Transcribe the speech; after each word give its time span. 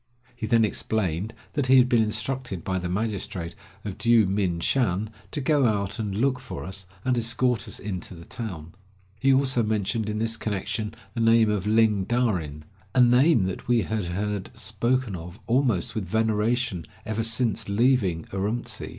He 0.35 0.47
then 0.47 0.65
explained 0.65 1.31
that 1.53 1.67
he 1.67 1.77
had 1.77 1.87
been 1.87 2.01
instructed 2.01 2.63
by 2.63 2.79
the 2.79 2.89
magistrate 2.89 3.53
of 3.85 3.99
Dyou 3.99 4.25
min 4.25 4.59
shan 4.59 5.11
to 5.29 5.39
go 5.41 5.67
out 5.67 5.99
and 5.99 6.15
look 6.15 6.39
for 6.39 6.65
us, 6.65 6.87
and 7.05 7.15
escort 7.15 7.67
us 7.67 7.77
into 7.77 8.15
the 8.15 8.25
town. 8.25 8.73
He 9.19 9.31
also 9.31 9.61
mentioned 9.61 10.09
in 10.09 10.17
this 10.17 10.37
connection 10.37 10.95
the 11.13 11.21
name 11.21 11.51
of 11.51 11.67
Ling 11.67 12.05
Darin— 12.05 12.65
a 12.95 13.01
name 13.01 13.43
that 13.43 13.67
we 13.67 13.83
had 13.83 14.05
heard 14.05 14.49
spoken 14.55 15.15
of 15.15 15.37
almost 15.45 15.93
with 15.93 16.07
veneration 16.07 16.85
ever 17.05 17.21
since 17.21 17.69
leaving 17.69 18.23
Urumtsi. 18.31 18.89